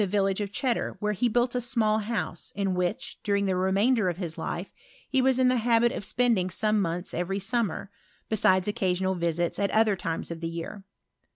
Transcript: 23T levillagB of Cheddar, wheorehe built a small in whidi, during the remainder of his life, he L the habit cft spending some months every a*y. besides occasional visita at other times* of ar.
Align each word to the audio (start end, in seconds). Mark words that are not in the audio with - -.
23T 0.01 0.07
levillagB 0.09 0.39
of 0.39 0.51
Cheddar, 0.51 0.97
wheorehe 0.99 1.31
built 1.31 1.53
a 1.53 1.61
small 1.61 1.99
in 2.55 2.73
whidi, 2.73 3.17
during 3.23 3.45
the 3.45 3.55
remainder 3.55 4.09
of 4.09 4.17
his 4.17 4.35
life, 4.35 4.71
he 5.07 5.19
L 5.19 5.31
the 5.31 5.57
habit 5.57 5.91
cft 5.91 6.03
spending 6.05 6.49
some 6.49 6.81
months 6.81 7.13
every 7.13 7.37
a*y. 7.37 7.85
besides 8.27 8.67
occasional 8.67 9.13
visita 9.13 9.59
at 9.61 9.69
other 9.69 9.95
times* 9.95 10.31
of 10.31 10.43
ar. 10.43 10.83